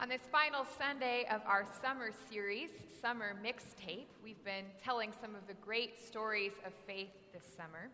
[0.00, 2.70] On this final Sunday of our summer series,
[3.02, 7.90] Summer Mixtape, we've been telling some of the great stories of faith this summer.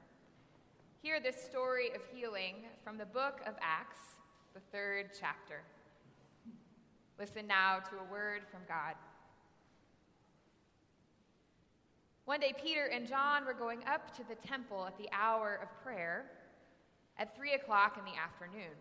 [1.01, 4.19] Hear this story of healing from the book of Acts,
[4.53, 5.63] the third chapter.
[7.19, 8.97] Listen now to a word from God.
[12.27, 15.83] One day, Peter and John were going up to the temple at the hour of
[15.83, 16.27] prayer
[17.17, 18.77] at three o'clock in the afternoon.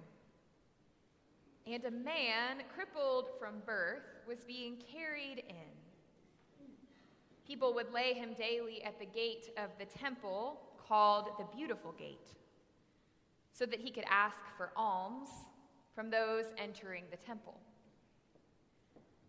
[1.66, 5.74] And a man, crippled from birth, was being carried in.
[7.47, 12.33] People would lay him daily at the gate of the temple called the Beautiful Gate,
[13.54, 15.29] so that he could ask for alms
[15.96, 17.60] from those entering the temple.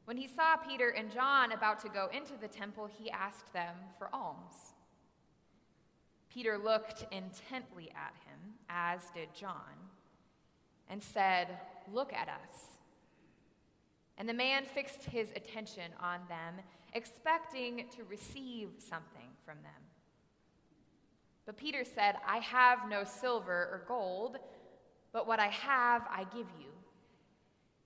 [0.05, 3.75] When he saw Peter and John about to go into the temple, he asked them
[3.99, 4.75] for alms.
[6.29, 9.75] Peter looked intently at him, as did John,
[10.89, 11.49] and said,
[11.93, 12.75] Look at us.
[14.17, 19.83] And the man fixed his attention on them, expecting to receive something from them.
[21.47, 24.39] But Peter said, I have no silver or gold,
[25.13, 26.71] but what I have I give you.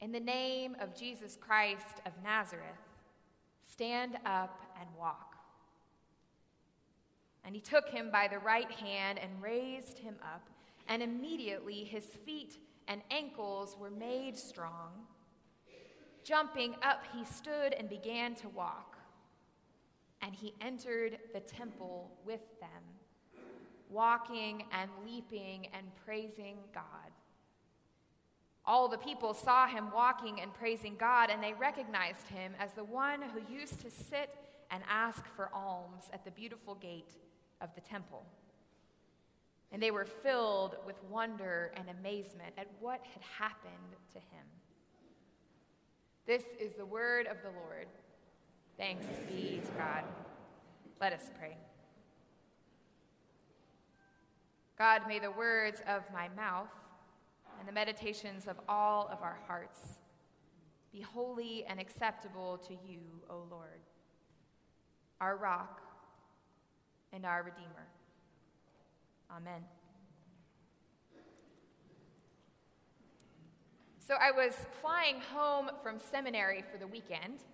[0.00, 2.62] In the name of Jesus Christ of Nazareth,
[3.68, 5.34] stand up and walk.
[7.44, 10.48] And he took him by the right hand and raised him up,
[10.86, 14.90] and immediately his feet and ankles were made strong.
[16.24, 18.96] Jumping up, he stood and began to walk.
[20.20, 22.82] And he entered the temple with them,
[23.88, 27.12] walking and leaping and praising God.
[28.66, 32.84] All the people saw him walking and praising God, and they recognized him as the
[32.84, 34.34] one who used to sit
[34.70, 37.12] and ask for alms at the beautiful gate
[37.60, 38.26] of the temple.
[39.72, 44.44] And they were filled with wonder and amazement at what had happened to him.
[46.26, 47.86] This is the word of the Lord.
[48.76, 50.04] Thanks be to God.
[51.00, 51.56] Let us pray.
[54.78, 56.68] God, may the words of my mouth
[57.58, 59.98] and the meditations of all of our hearts
[60.92, 63.80] be holy and acceptable to you, O Lord,
[65.20, 65.80] our rock
[67.12, 67.88] and our Redeemer.
[69.30, 69.62] Amen.
[74.00, 77.44] So I was flying home from seminary for the weekend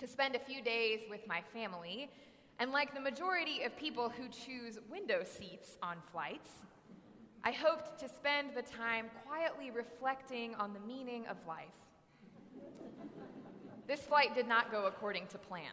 [0.00, 2.10] to spend a few days with my family,
[2.58, 6.50] and like the majority of people who choose window seats on flights,
[7.44, 11.68] I hoped to spend the time quietly reflecting on the meaning of life.
[13.86, 15.72] This flight did not go according to plan.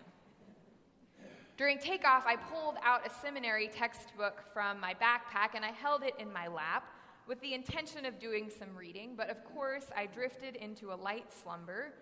[1.58, 6.14] During takeoff, I pulled out a seminary textbook from my backpack and I held it
[6.18, 6.86] in my lap
[7.28, 11.32] with the intention of doing some reading, but of course, I drifted into a light
[11.32, 11.94] slumber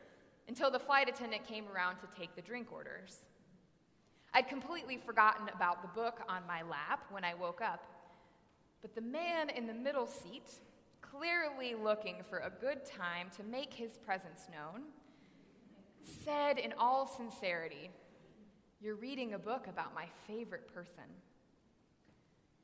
[0.47, 3.19] until the flight attendant came around to take the drink orders.
[4.33, 7.83] I'd completely forgotten about the book on my lap when I woke up,
[8.81, 10.49] but the man in the middle seat,
[11.01, 14.83] clearly looking for a good time to make his presence known,
[16.23, 17.89] said in all sincerity,
[18.81, 21.03] you're reading a book about my favorite person.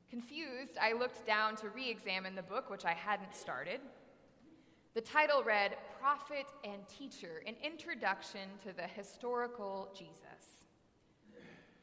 [0.08, 3.80] Confused, I looked down to re examine the book, which I hadn't started.
[4.94, 10.64] The title read Prophet and Teacher An Introduction to the Historical Jesus.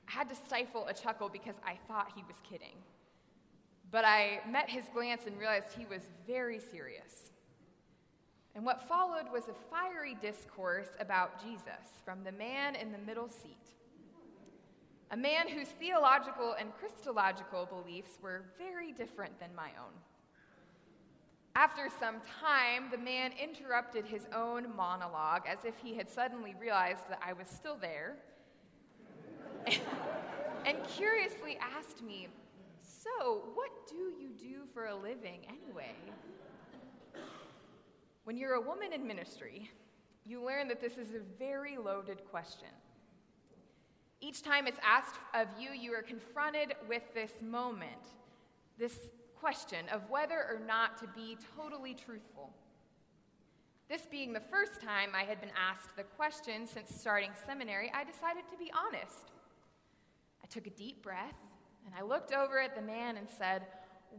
[0.07, 2.77] I had to stifle a chuckle because I thought he was kidding.
[3.91, 7.29] But I met his glance and realized he was very serious.
[8.55, 13.29] And what followed was a fiery discourse about Jesus from the man in the middle
[13.29, 13.73] seat
[15.13, 19.93] a man whose theological and Christological beliefs were very different than my own.
[21.55, 27.07] After some time, the man interrupted his own monologue as if he had suddenly realized
[27.09, 28.15] that I was still there
[30.65, 32.27] and curiously asked me,
[32.81, 35.93] So, what do you do for a living anyway?
[38.23, 39.69] When you're a woman in ministry,
[40.25, 42.69] you learn that this is a very loaded question.
[44.23, 48.13] Each time it's asked of you, you are confronted with this moment,
[48.79, 52.53] this question of whether or not to be totally truthful.
[53.89, 58.05] This being the first time I had been asked the question since starting seminary, I
[58.05, 59.33] decided to be honest.
[60.41, 61.35] I took a deep breath
[61.85, 63.63] and I looked over at the man and said,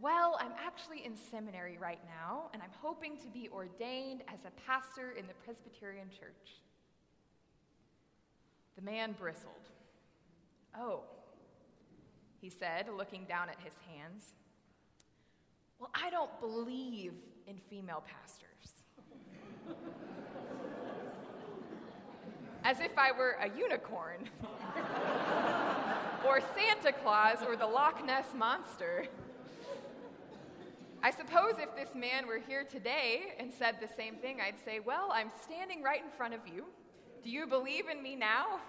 [0.03, 4.53] Well, I'm actually in seminary right now, and I'm hoping to be ordained as a
[4.71, 6.61] pastor in the Presbyterian church.
[8.77, 9.71] The man bristled.
[10.79, 11.03] Oh,
[12.41, 14.35] he said, looking down at his hands.
[15.79, 17.13] Well, I don't believe
[17.47, 18.85] in female pastors.
[22.65, 24.29] as if I were a unicorn,
[26.27, 29.07] or Santa Claus, or the Loch Ness Monster.
[31.03, 34.81] I suppose if this man were here today and said the same thing, I'd say,
[34.81, 36.65] Well, I'm standing right in front of you.
[37.23, 38.61] Do you believe in me now?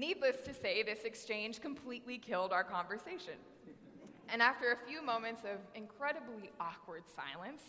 [0.00, 3.34] Needless to say, this exchange completely killed our conversation.
[4.30, 7.62] And after a few moments of incredibly awkward silence,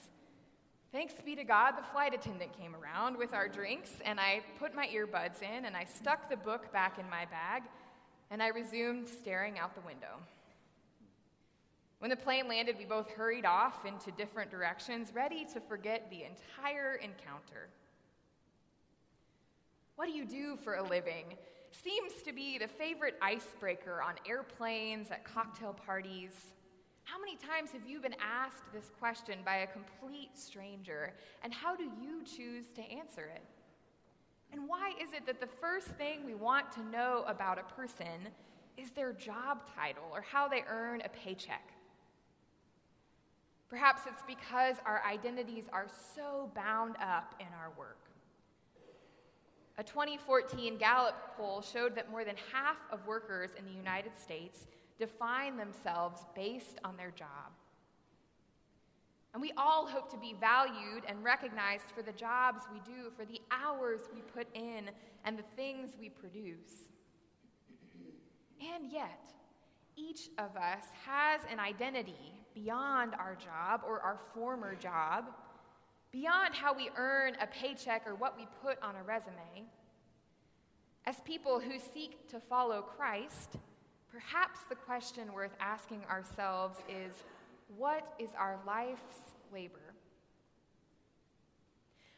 [0.93, 4.73] thanks be to God, the flight attendant came around with our drinks, and I put
[4.73, 7.63] my earbuds in, and I stuck the book back in my bag,
[8.29, 10.15] and I resumed staring out the window.
[11.99, 16.23] When the plane landed, we both hurried off into different directions, ready to forget the
[16.23, 17.67] entire encounter.
[19.97, 21.25] What do you do for a living?
[21.71, 26.53] Seems to be the favorite icebreaker on airplanes, at cocktail parties.
[27.03, 31.13] How many times have you been asked this question by a complete stranger,
[31.43, 33.43] and how do you choose to answer it?
[34.51, 38.27] And why is it that the first thing we want to know about a person
[38.77, 41.73] is their job title or how they earn a paycheck?
[43.69, 48.10] Perhaps it's because our identities are so bound up in our work.
[49.81, 54.67] A 2014 Gallup poll showed that more than half of workers in the United States
[54.99, 57.49] define themselves based on their job.
[59.33, 63.25] And we all hope to be valued and recognized for the jobs we do, for
[63.25, 64.91] the hours we put in,
[65.25, 66.91] and the things we produce.
[68.75, 69.33] And yet,
[69.95, 75.25] each of us has an identity beyond our job or our former job,
[76.11, 79.65] beyond how we earn a paycheck or what we put on a resume.
[81.05, 83.57] As people who seek to follow Christ,
[84.11, 87.23] perhaps the question worth asking ourselves is
[87.77, 89.79] what is our life's labor?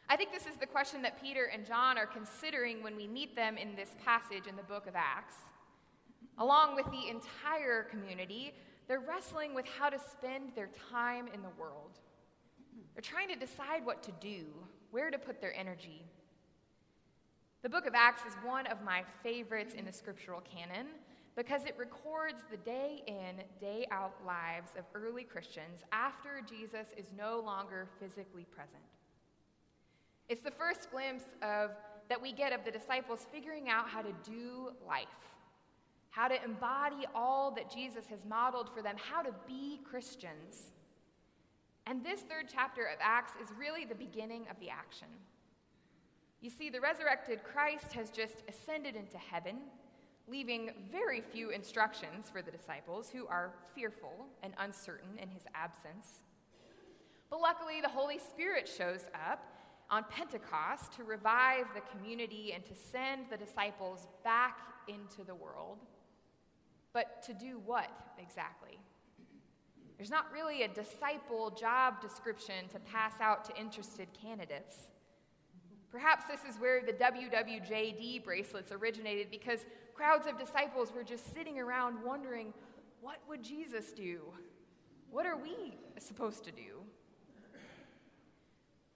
[0.08, 3.34] I think this is the question that Peter and John are considering when we meet
[3.34, 5.36] them in this passage in the book of Acts.
[6.38, 8.52] Along with the entire community,
[8.86, 12.00] they're wrestling with how to spend their time in the world.
[12.94, 14.44] They're trying to decide what to do,
[14.90, 16.04] where to put their energy.
[17.62, 20.86] The book of Acts is one of my favorites in the scriptural canon
[21.36, 27.06] because it records the day in, day out lives of early Christians after Jesus is
[27.16, 28.82] no longer physically present.
[30.28, 31.70] It's the first glimpse of
[32.08, 35.08] that we get of the disciples figuring out how to do life
[36.14, 40.70] how to embody all that Jesus has modeled for them, how to be Christians.
[41.86, 45.08] And this third chapter of Acts is really the beginning of the action.
[46.40, 49.56] You see, the resurrected Christ has just ascended into heaven,
[50.28, 56.20] leaving very few instructions for the disciples who are fearful and uncertain in his absence.
[57.30, 59.42] But luckily, the Holy Spirit shows up
[59.90, 64.58] on Pentecost to revive the community and to send the disciples back
[64.88, 65.78] into the world.
[66.92, 68.78] But to do what exactly?
[69.96, 74.90] There's not really a disciple job description to pass out to interested candidates.
[75.90, 79.60] Perhaps this is where the WWJD bracelets originated because
[79.94, 82.52] crowds of disciples were just sitting around wondering,
[83.00, 84.22] what would Jesus do?
[85.10, 86.82] What are we supposed to do?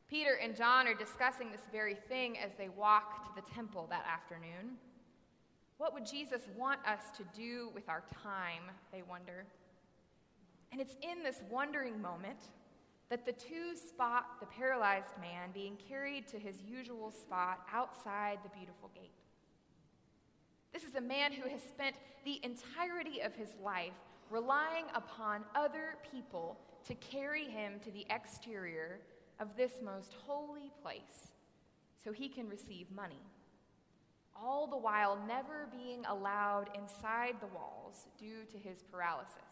[0.08, 4.04] Peter and John are discussing this very thing as they walk to the temple that
[4.10, 4.78] afternoon.
[5.76, 9.46] What would Jesus want us to do with our time, they wonder.
[10.72, 12.38] And it's in this wondering moment
[13.10, 18.50] that the two spot the paralyzed man being carried to his usual spot outside the
[18.50, 19.12] beautiful gate.
[20.72, 23.94] This is a man who has spent the entirety of his life
[24.30, 29.00] relying upon other people to carry him to the exterior
[29.40, 31.32] of this most holy place
[32.02, 33.22] so he can receive money
[34.40, 39.47] all the while never being allowed inside the walls due to his paralysis.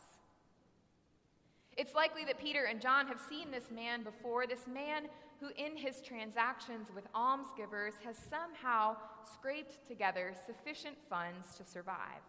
[1.77, 5.09] It's likely that Peter and John have seen this man before, this man
[5.41, 8.97] who, in his transactions with almsgivers, has somehow
[9.31, 12.23] scraped together sufficient funds to survive.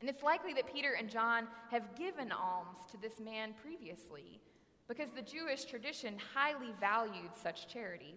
[0.00, 4.40] And it's likely that Peter and John have given alms to this man previously
[4.88, 8.16] because the Jewish tradition highly valued such charity.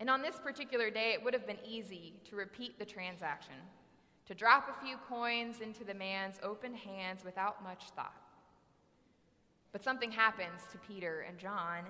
[0.00, 3.54] And on this particular day, it would have been easy to repeat the transaction,
[4.26, 8.21] to drop a few coins into the man's open hands without much thought.
[9.72, 11.84] But something happens to Peter and John,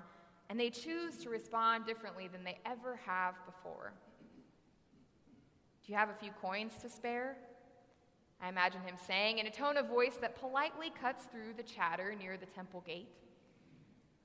[0.49, 3.93] and they choose to respond differently than they ever have before.
[5.85, 7.35] Do you have a few coins to spare?
[8.41, 12.15] I imagine him saying in a tone of voice that politely cuts through the chatter
[12.15, 13.09] near the temple gate.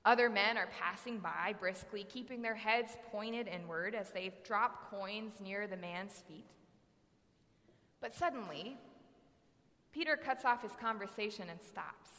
[0.05, 5.33] Other men are passing by briskly, keeping their heads pointed inward as they drop coins
[5.41, 6.45] near the man's feet.
[7.99, 8.77] But suddenly,
[9.91, 12.09] Peter cuts off his conversation and stops.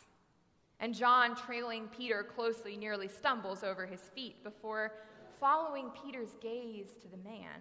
[0.81, 4.93] And John, trailing Peter closely, nearly stumbles over his feet before
[5.39, 7.61] following Peter's gaze to the man.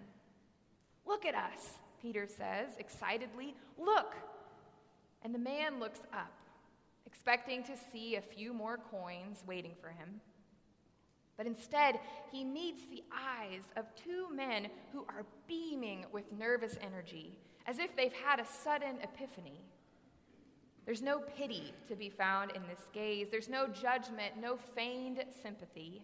[1.05, 3.55] Look at us, Peter says excitedly.
[3.77, 4.15] Look!
[5.21, 6.31] And the man looks up,
[7.05, 10.21] expecting to see a few more coins waiting for him.
[11.35, 11.99] But instead,
[12.31, 17.95] he meets the eyes of two men who are beaming with nervous energy, as if
[17.95, 19.61] they've had a sudden epiphany.
[20.85, 26.01] There's no pity to be found in this gaze, there's no judgment, no feigned sympathy.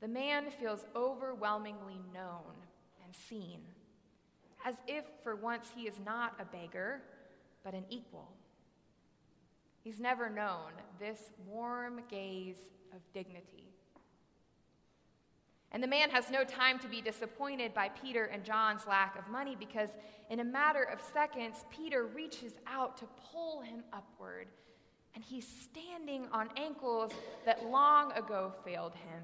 [0.00, 2.54] The man feels overwhelmingly known
[3.04, 3.60] and seen,
[4.64, 7.02] as if for once he is not a beggar,
[7.62, 8.32] but an equal.
[9.82, 13.71] He's never known this warm gaze of dignity.
[15.72, 19.26] And the man has no time to be disappointed by Peter and John's lack of
[19.28, 19.88] money because,
[20.28, 24.48] in a matter of seconds, Peter reaches out to pull him upward,
[25.14, 27.12] and he's standing on ankles
[27.46, 29.22] that long ago failed him,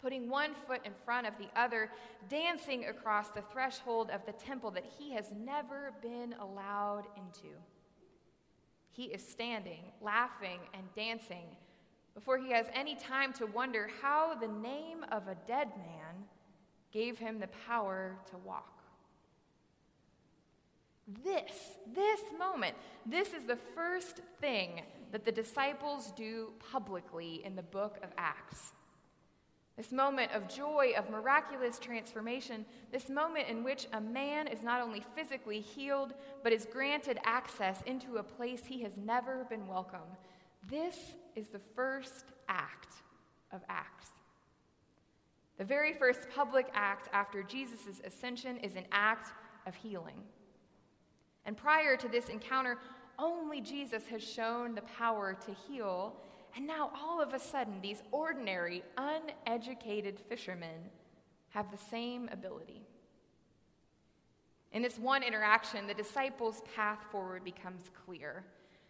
[0.00, 1.90] putting one foot in front of the other,
[2.30, 7.54] dancing across the threshold of the temple that he has never been allowed into.
[8.92, 11.48] He is standing, laughing, and dancing
[12.16, 16.24] before he has any time to wonder how the name of a dead man
[16.90, 18.82] gave him the power to walk.
[21.22, 24.80] This, this moment, this is the first thing
[25.12, 28.72] that the disciples do publicly in the book of Acts.
[29.76, 34.80] This moment of joy, of miraculous transformation, this moment in which a man is not
[34.80, 40.16] only physically healed, but is granted access into a place he has never been welcome.
[40.68, 40.96] This
[41.36, 42.94] is the first act
[43.52, 44.08] of Acts.
[45.58, 49.32] The very first public act after Jesus' ascension is an act
[49.66, 50.22] of healing.
[51.44, 52.78] And prior to this encounter,
[53.18, 56.16] only Jesus has shown the power to heal.
[56.56, 60.90] And now, all of a sudden, these ordinary, uneducated fishermen
[61.50, 62.82] have the same ability.
[64.72, 68.44] In this one interaction, the disciples' path forward becomes clear.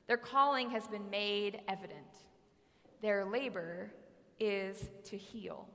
[0.07, 2.07] Their calling has been made evident.
[3.03, 3.93] Their labor
[4.39, 5.69] is to heal.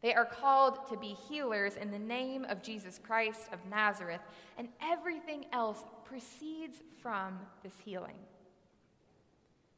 [0.00, 4.20] They are called to be healers in the name of Jesus Christ of Nazareth,
[4.56, 8.14] and everything else proceeds from this healing.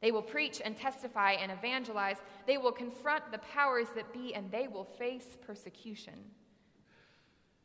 [0.02, 2.16] They will preach and testify and evangelize.
[2.46, 6.14] They will confront the powers that be, and they will face persecution.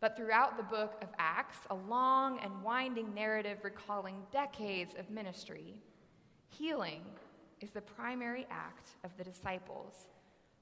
[0.05, 5.81] But throughout the book of Acts, a long and winding narrative recalling decades of ministry,
[6.47, 7.01] healing
[7.59, 10.09] is the primary act of the disciples,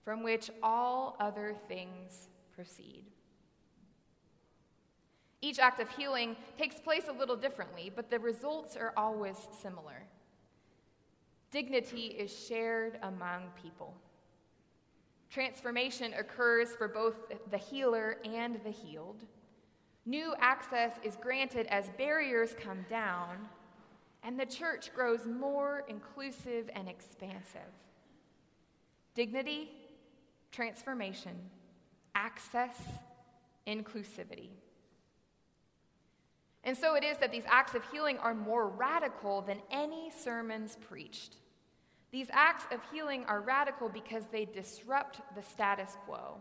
[0.06, 3.04] from which all other things proceed.
[5.42, 10.06] Each act of healing takes place a little differently, but the results are always similar.
[11.52, 13.94] Dignity is shared among people.
[15.34, 17.16] Transformation occurs for both
[17.50, 19.24] the healer and the healed.
[20.06, 23.38] New access is granted as barriers come down,
[24.22, 27.74] and the church grows more inclusive and expansive.
[29.16, 29.72] Dignity,
[30.52, 31.36] transformation,
[32.14, 32.78] access,
[33.66, 34.50] inclusivity.
[36.64, 40.78] And so it is that these acts of healing are more radical than any sermons
[40.80, 41.38] preached.
[42.14, 46.38] These acts of healing are radical because they disrupt the status quo.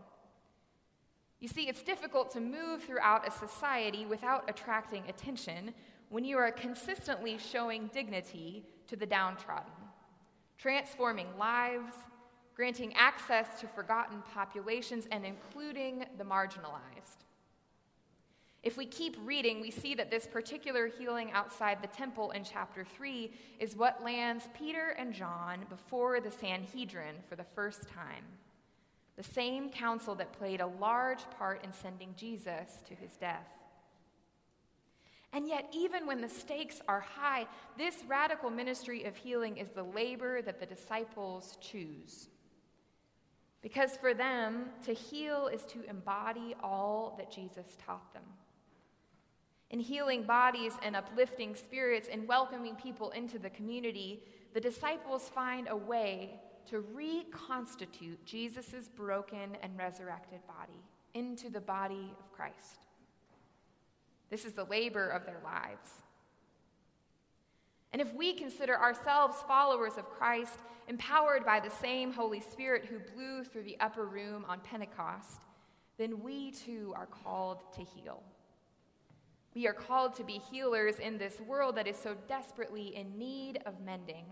[1.39, 5.73] You see, it's difficult to move throughout a society without attracting attention
[6.09, 9.73] when you are consistently showing dignity to the downtrodden,
[10.59, 11.95] transforming lives,
[12.55, 17.25] granting access to forgotten populations, and including the marginalized.
[18.63, 22.85] If we keep reading, we see that this particular healing outside the temple in chapter
[22.85, 23.29] 3
[23.59, 28.23] is what lands Peter and John before the Sanhedrin for the first time.
[29.17, 33.47] The same council that played a large part in sending Jesus to his death.
[35.33, 39.83] And yet, even when the stakes are high, this radical ministry of healing is the
[39.83, 42.29] labor that the disciples choose.
[43.61, 48.23] Because for them, to heal is to embody all that Jesus taught them
[49.69, 55.67] in healing bodies and uplifting spirits and welcoming people into the community, the disciples find
[55.69, 56.39] a way
[56.69, 60.79] to reconstitute Jesus' broken and resurrected body
[61.13, 62.87] into the body of Christ.
[64.29, 65.89] This is the labor of their lives.
[67.91, 72.97] And if we consider ourselves followers of Christ, empowered by the same Holy Spirit who
[73.13, 75.41] blew through the upper room on Pentecost,
[75.97, 78.23] then we too are called to heal.
[79.55, 83.59] We are called to be healers in this world that is so desperately in need
[83.65, 84.25] of mending.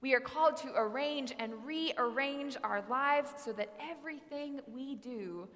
[0.00, 5.48] We are called to arrange and rearrange our lives so that everything we do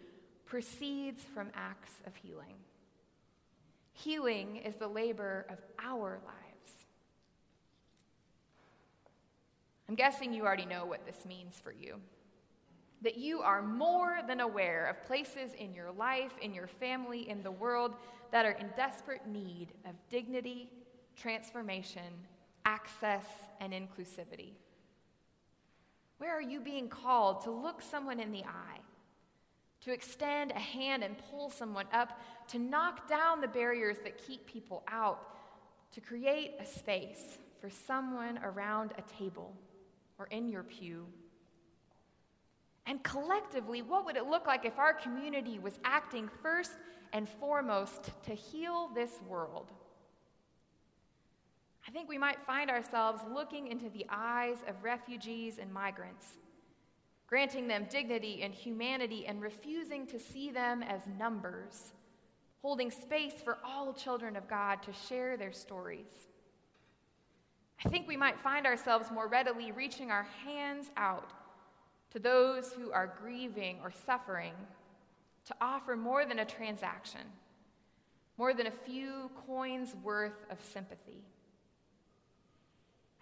[0.45, 2.55] proceeds from acts of healing.
[3.93, 6.37] Healing is the labor of our lives.
[9.89, 12.01] I'm guessing you already know what this means for you.
[13.07, 17.41] That you are more than aware of places in your life, in your family, in
[17.41, 17.95] the world
[18.33, 20.69] that are in desperate need of dignity,
[21.15, 22.03] transformation,
[22.65, 23.27] access,
[23.61, 24.55] and inclusivity?
[26.19, 28.81] Where are you being called to look someone in the eye,
[29.83, 34.49] to extend a hand and pull someone up, to knock down the barriers that keep
[34.49, 35.29] people out,
[35.93, 39.55] to create a space for someone around a table
[40.19, 41.07] or in your pew?
[42.87, 46.73] And collectively, what would it look like if our community was acting first
[47.13, 49.73] and foremost to heal this world?
[51.87, 56.27] I think we might find ourselves looking into the eyes of refugees and migrants,
[57.27, 61.93] granting them dignity and humanity and refusing to see them as numbers,
[62.63, 66.29] holding space for all children of God to share their stories.
[67.85, 71.33] I think we might find ourselves more readily reaching our hands out
[72.17, 74.55] to those who are grieving or suffering
[75.45, 77.21] to offer more than a transaction,
[78.39, 81.23] more than a few coins worth of sympathy.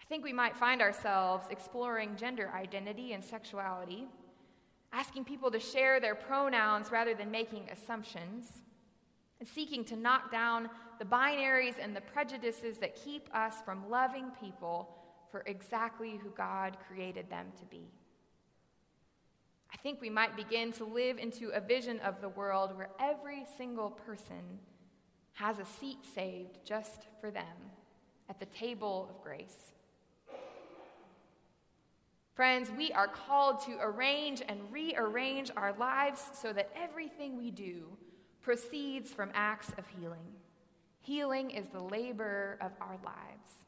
[0.01, 4.07] I think we might find ourselves exploring gender identity and sexuality,
[4.93, 8.61] asking people to share their pronouns rather than making assumptions,
[9.41, 10.71] and seeking to knock down
[11.01, 14.89] the binaries and the prejudices that keep us from loving people
[15.33, 17.89] for exactly who God created them to be.
[19.75, 23.45] I think we might begin to live into a vision of the world where every
[23.59, 24.61] single person
[25.33, 27.73] has a seat saved just for them
[28.31, 29.73] at the table of grace.
[32.37, 37.85] Friends, we are called to arrange and rearrange our lives so that everything we do
[38.43, 40.35] proceeds from acts of healing.
[41.01, 43.67] Healing is the labor of our lives.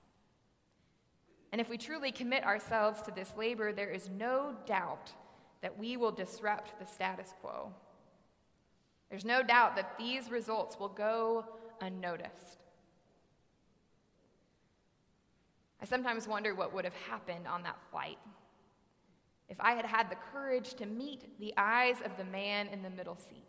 [1.50, 5.10] And if we truly commit ourselves to this labor, there is no doubt
[5.62, 7.72] that we will disrupt the status quo.
[9.10, 11.44] There's no doubt that these results will go
[11.80, 12.58] unnoticed.
[15.80, 18.18] I sometimes wonder what would have happened on that flight
[19.48, 22.90] if I had had the courage to meet the eyes of the man in the
[22.90, 23.46] middle seat.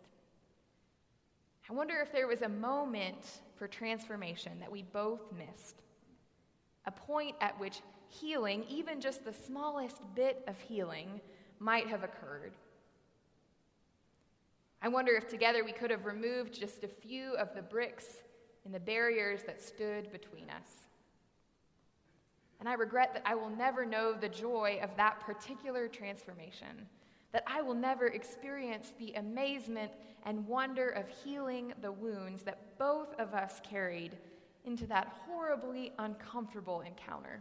[1.68, 5.82] I wonder if there was a moment for transformation that we both missed,
[6.86, 11.20] a point at which healing, even just the smallest bit of healing,
[11.60, 12.52] might have occurred.
[14.80, 18.22] I wonder if together we could have removed just a few of the bricks
[18.64, 20.86] and the barriers that stood between us.
[22.60, 26.86] And I regret that I will never know the joy of that particular transformation,
[27.32, 29.92] that I will never experience the amazement
[30.24, 34.16] and wonder of healing the wounds that both of us carried
[34.64, 37.40] into that horribly uncomfortable encounter.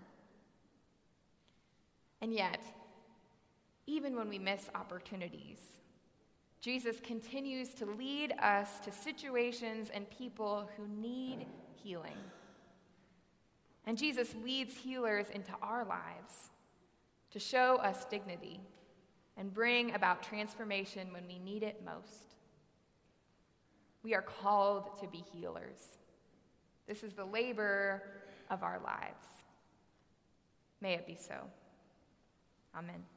[2.22, 2.62] And yet,
[3.88, 5.60] even when we miss opportunities,
[6.60, 11.46] Jesus continues to lead us to situations and people who need
[11.76, 12.18] healing.
[13.86, 16.52] And Jesus leads healers into our lives
[17.32, 18.60] to show us dignity
[19.38, 22.36] and bring about transformation when we need it most.
[24.04, 25.98] We are called to be healers.
[26.88, 28.04] This is the labor
[28.50, 29.26] of our lives.
[30.82, 31.36] May it be so.
[32.76, 33.17] Amen.